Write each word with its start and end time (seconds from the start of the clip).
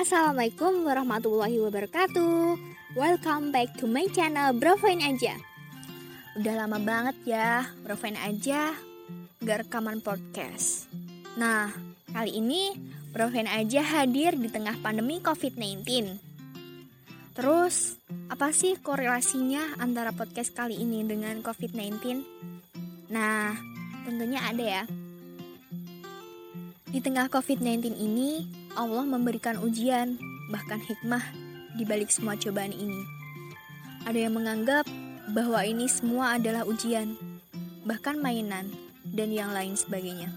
Assalamualaikum 0.00 0.88
warahmatullahi 0.88 1.60
wabarakatuh. 1.60 2.56
Welcome 2.96 3.52
back 3.52 3.76
to 3.76 3.84
my 3.84 4.08
channel 4.16 4.56
Brofain 4.56 5.04
aja. 5.04 5.36
Udah 6.40 6.56
lama 6.56 6.80
banget 6.80 7.36
ya 7.36 7.68
Brofain 7.84 8.16
aja 8.16 8.72
Gak 9.44 9.68
rekaman 9.68 10.00
podcast. 10.00 10.88
Nah 11.36 11.68
kali 12.16 12.32
ini 12.40 12.72
Brofain 13.12 13.44
aja 13.44 13.84
hadir 13.84 14.40
di 14.40 14.48
tengah 14.48 14.80
pandemi 14.80 15.20
COVID-19 15.20 15.84
Terus 17.36 18.00
apa 18.32 18.56
sih 18.56 18.80
korelasinya 18.80 19.76
antara 19.84 20.16
podcast 20.16 20.56
kali 20.56 20.80
ini 20.80 21.04
dengan 21.04 21.44
COVID-19? 21.44 22.24
Nah 23.12 23.52
tentunya 24.08 24.48
ada 24.48 24.64
ya. 24.64 24.82
Di 26.88 27.04
tengah 27.04 27.28
COVID-19 27.28 28.00
ini, 28.00 28.59
Allah 28.78 29.02
memberikan 29.02 29.58
ujian, 29.58 30.14
bahkan 30.50 30.78
hikmah 30.78 31.22
di 31.74 31.82
balik 31.82 32.10
semua 32.10 32.38
cobaan 32.38 32.74
ini. 32.74 33.02
Ada 34.06 34.28
yang 34.28 34.34
menganggap 34.38 34.86
bahwa 35.30 35.62
ini 35.62 35.86
semua 35.86 36.38
adalah 36.38 36.66
ujian, 36.66 37.14
bahkan 37.86 38.18
mainan, 38.18 38.70
dan 39.10 39.34
yang 39.34 39.50
lain 39.50 39.74
sebagainya. 39.74 40.30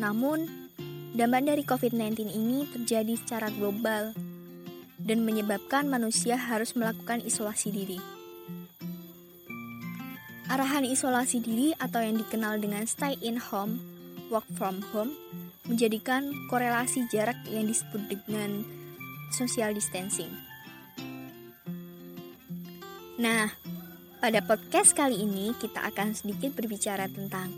Namun, 0.00 0.48
dampak 1.14 1.46
dari 1.46 1.62
COVID-19 1.62 2.32
ini 2.32 2.66
terjadi 2.72 3.14
secara 3.14 3.48
global 3.54 4.16
dan 5.04 5.22
menyebabkan 5.22 5.86
manusia 5.86 6.34
harus 6.34 6.72
melakukan 6.74 7.20
isolasi 7.22 7.70
diri. 7.70 8.00
Arahan 10.48 10.84
isolasi 10.84 11.40
diri 11.40 11.72
atau 11.80 12.04
yang 12.04 12.20
dikenal 12.20 12.60
dengan 12.60 12.84
stay 12.84 13.16
in 13.24 13.40
home 13.40 13.80
work 14.28 14.44
from 14.56 14.84
home 14.92 15.16
menjadikan 15.64 16.28
korelasi 16.52 17.08
jarak 17.08 17.36
yang 17.48 17.64
disebut 17.64 18.04
dengan 18.12 18.64
social 19.32 19.72
distancing. 19.72 20.30
Nah, 23.14 23.48
pada 24.20 24.42
podcast 24.44 24.92
kali 24.92 25.22
ini 25.22 25.54
kita 25.56 25.84
akan 25.88 26.12
sedikit 26.12 26.52
berbicara 26.52 27.08
tentang 27.08 27.52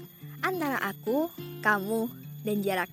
antara 0.44 0.78
aku, 0.84 1.33
kamu, 1.64 2.06
dan 2.47 2.62
jarak. 2.62 2.91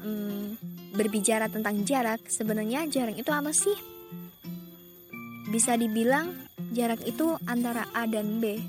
Hmm, 0.00 0.54
berbicara 0.94 1.50
tentang 1.50 1.82
jarak, 1.82 2.22
sebenarnya 2.30 2.86
jarak 2.86 3.18
itu 3.18 3.30
apa 3.32 3.50
sih? 3.50 3.74
Bisa 5.50 5.74
dibilang 5.74 6.30
jarak 6.70 7.02
itu 7.08 7.34
antara 7.48 7.88
A 7.90 8.06
dan 8.06 8.38
B, 8.38 8.60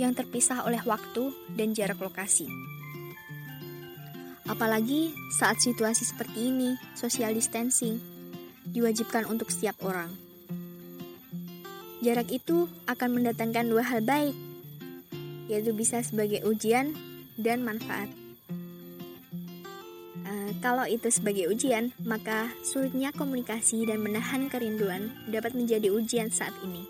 yang 0.00 0.14
terpisah 0.16 0.64
oleh 0.64 0.80
waktu 0.86 1.34
dan 1.52 1.76
jarak 1.76 2.00
lokasi. 2.00 2.48
Apalagi 4.48 5.12
saat 5.28 5.60
situasi 5.60 6.08
seperti 6.08 6.48
ini, 6.48 6.72
social 6.96 7.36
distancing 7.36 8.00
diwajibkan 8.72 9.28
untuk 9.28 9.52
setiap 9.52 9.76
orang. 9.84 10.08
Jarak 12.00 12.32
itu 12.32 12.64
akan 12.88 13.20
mendatangkan 13.20 13.68
dua 13.68 13.84
hal 13.84 14.00
baik, 14.00 14.32
yaitu 15.52 15.76
bisa 15.76 16.00
sebagai 16.00 16.40
ujian 16.48 16.96
dan 17.36 17.60
manfaat. 17.60 18.08
Uh, 20.24 20.52
kalau 20.64 20.88
itu 20.88 21.12
sebagai 21.12 21.48
ujian, 21.52 21.92
maka 22.08 22.48
sulitnya 22.64 23.12
komunikasi 23.12 23.84
dan 23.84 24.00
menahan 24.00 24.48
kerinduan 24.48 25.12
dapat 25.28 25.52
menjadi 25.52 25.92
ujian 25.92 26.32
saat 26.32 26.56
ini. 26.64 26.88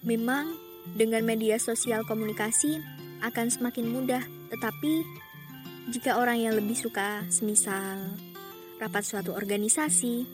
Memang 0.00 0.56
dengan 0.96 1.26
media 1.26 1.60
sosial 1.60 2.06
komunikasi 2.08 2.80
akan 3.20 3.50
semakin 3.50 3.86
mudah, 3.90 4.22
tetapi 4.54 5.04
jika 5.88 6.20
orang 6.20 6.36
yang 6.36 6.52
lebih 6.52 6.76
suka 6.76 7.24
semisal 7.32 7.96
rapat 8.76 9.02
suatu 9.08 9.32
organisasi, 9.32 10.28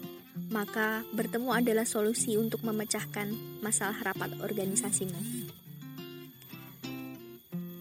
maka 0.50 1.06
bertemu 1.14 1.50
adalah 1.54 1.86
solusi 1.86 2.34
untuk 2.34 2.66
memecahkan 2.66 3.30
masalah 3.62 3.94
rapat 4.02 4.34
organisasimu. 4.42 5.14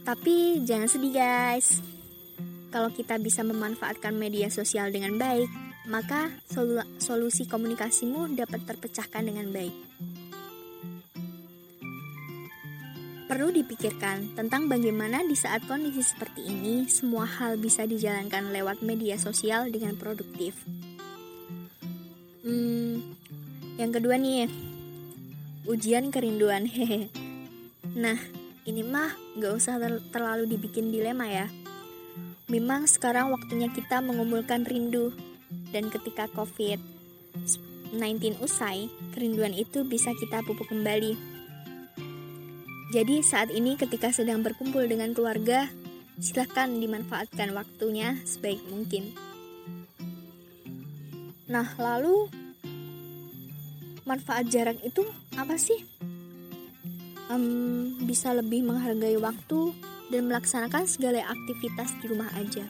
Tapi 0.06 0.62
jangan 0.62 0.86
sedih 0.86 1.14
guys. 1.18 1.82
Kalau 2.70 2.94
kita 2.94 3.18
bisa 3.18 3.42
memanfaatkan 3.42 4.14
media 4.14 4.54
sosial 4.54 4.94
dengan 4.94 5.18
baik, 5.18 5.50
maka 5.90 6.30
solusi 7.02 7.50
komunikasimu 7.50 8.38
dapat 8.38 8.66
terpecahkan 8.70 9.26
dengan 9.26 9.50
baik. 9.50 9.74
Perlu 13.24 13.56
dipikirkan 13.56 14.36
tentang 14.36 14.68
bagaimana 14.68 15.24
di 15.24 15.32
saat 15.32 15.64
kondisi 15.64 16.04
seperti 16.04 16.44
ini 16.44 16.84
semua 16.92 17.24
hal 17.24 17.56
bisa 17.56 17.88
dijalankan 17.88 18.52
lewat 18.52 18.84
media 18.84 19.16
sosial 19.16 19.72
dengan 19.72 19.96
produktif. 19.96 20.60
Hmm, 22.44 23.00
yang 23.80 23.96
kedua 23.96 24.20
nih, 24.20 24.52
ujian 25.64 26.12
kerinduan. 26.12 26.68
Hehe. 26.68 27.08
Nah, 27.96 28.20
ini 28.68 28.84
mah 28.84 29.16
gak 29.40 29.56
usah 29.56 29.80
ter 29.80 30.04
terlalu 30.12 30.44
dibikin 30.52 30.92
dilema 30.92 31.24
ya. 31.32 31.48
Memang 32.52 32.92
sekarang 32.92 33.32
waktunya 33.32 33.72
kita 33.72 34.04
mengumpulkan 34.04 34.68
rindu 34.68 35.16
dan 35.72 35.88
ketika 35.88 36.28
COVID-19 36.36 38.36
usai, 38.44 38.92
kerinduan 39.16 39.56
itu 39.56 39.88
bisa 39.88 40.12
kita 40.12 40.44
pupuk 40.44 40.68
kembali 40.68 41.32
jadi 42.94 43.26
saat 43.26 43.50
ini 43.50 43.74
ketika 43.74 44.14
sedang 44.14 44.46
berkumpul 44.46 44.86
dengan 44.86 45.18
keluarga, 45.18 45.66
silahkan 46.22 46.70
dimanfaatkan 46.70 47.50
waktunya 47.58 48.22
sebaik 48.22 48.62
mungkin. 48.70 49.18
Nah, 51.50 51.74
lalu 51.82 52.30
manfaat 54.06 54.46
jarak 54.54 54.78
itu 54.86 55.02
apa 55.34 55.58
sih? 55.58 55.82
Um, 57.34 57.98
bisa 58.06 58.30
lebih 58.30 58.62
menghargai 58.62 59.18
waktu 59.18 59.74
dan 60.14 60.30
melaksanakan 60.30 60.86
segala 60.86 61.26
aktivitas 61.26 61.98
di 61.98 62.14
rumah 62.14 62.30
aja. 62.38 62.70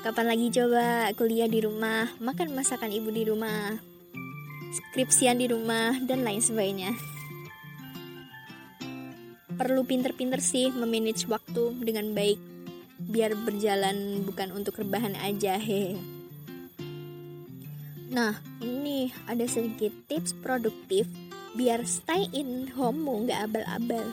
Kapan 0.00 0.24
lagi 0.32 0.48
coba 0.56 1.12
kuliah 1.12 1.52
di 1.52 1.60
rumah, 1.60 2.08
makan 2.16 2.56
masakan 2.56 2.96
ibu 2.96 3.12
di 3.12 3.28
rumah, 3.28 3.76
skripsian 4.72 5.36
di 5.36 5.52
rumah, 5.52 6.00
dan 6.00 6.24
lain 6.24 6.40
sebagainya 6.40 7.15
perlu 9.56 9.82
pinter-pinter 9.88 10.40
sih 10.44 10.68
memanage 10.72 11.28
waktu 11.28 11.72
dengan 11.82 12.12
baik 12.12 12.40
biar 12.96 13.36
berjalan 13.44 14.24
bukan 14.24 14.52
untuk 14.56 14.80
rebahan 14.80 15.16
aja 15.20 15.60
he 15.60 15.96
nah 18.12 18.38
ini 18.62 19.10
ada 19.26 19.44
sedikit 19.44 19.92
tips 20.08 20.32
produktif 20.38 21.04
biar 21.56 21.88
stay 21.88 22.28
in 22.36 22.68
home 22.76 23.08
nggak 23.24 23.48
abal-abal. 23.48 24.12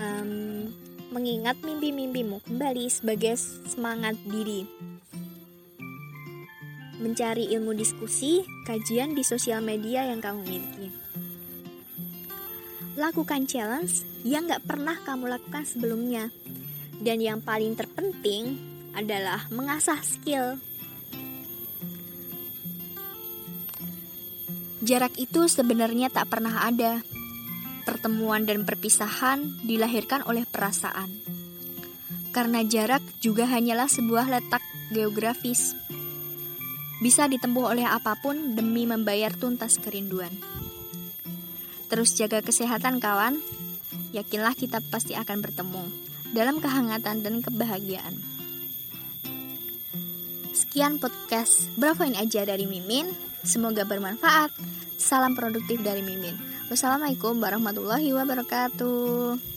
Um, 0.00 0.72
mengingat 1.12 1.60
mimpi-mimpimu 1.60 2.40
kembali 2.48 2.88
sebagai 2.88 3.36
semangat 3.68 4.16
diri. 4.24 4.64
Mencari 6.98 7.52
ilmu 7.52 7.76
diskusi, 7.76 8.42
kajian 8.64 9.12
di 9.12 9.22
sosial 9.22 9.60
media 9.60 10.08
yang 10.08 10.24
kamu 10.24 10.40
miliki 10.48 11.03
lakukan 12.94 13.50
challenge 13.50 14.06
yang 14.22 14.46
gak 14.46 14.62
pernah 14.62 14.94
kamu 15.02 15.26
lakukan 15.26 15.66
sebelumnya. 15.66 16.30
Dan 17.02 17.18
yang 17.18 17.42
paling 17.42 17.74
terpenting 17.74 18.54
adalah 18.94 19.50
mengasah 19.50 19.98
skill. 20.00 20.62
Jarak 24.84 25.16
itu 25.18 25.50
sebenarnya 25.50 26.12
tak 26.12 26.30
pernah 26.30 26.70
ada. 26.70 27.02
Pertemuan 27.84 28.46
dan 28.46 28.62
perpisahan 28.62 29.64
dilahirkan 29.66 30.24
oleh 30.24 30.46
perasaan. 30.48 31.10
Karena 32.30 32.62
jarak 32.64 33.02
juga 33.20 33.48
hanyalah 33.48 33.88
sebuah 33.90 34.28
letak 34.28 34.62
geografis. 34.92 35.76
Bisa 37.02 37.28
ditempuh 37.28 37.74
oleh 37.74 37.84
apa 37.84 38.16
pun 38.20 38.56
demi 38.56 38.88
membayar 38.88 39.34
tuntas 39.34 39.76
kerinduan. 39.82 40.32
Terus 41.94 42.10
jaga 42.18 42.42
kesehatan 42.42 42.98
kawan. 42.98 43.38
Yakinlah 44.10 44.58
kita 44.58 44.82
pasti 44.90 45.14
akan 45.14 45.38
bertemu 45.38 45.86
dalam 46.34 46.58
kehangatan 46.58 47.22
dan 47.22 47.38
kebahagiaan. 47.38 48.18
Sekian 50.50 50.98
podcast 50.98 51.70
Bravoin 51.78 52.18
aja 52.18 52.42
dari 52.42 52.66
Mimin. 52.66 53.14
Semoga 53.46 53.86
bermanfaat. 53.86 54.50
Salam 54.98 55.38
produktif 55.38 55.86
dari 55.86 56.02
Mimin. 56.02 56.34
Wassalamualaikum 56.66 57.38
warahmatullahi 57.38 58.10
wabarakatuh. 58.10 59.53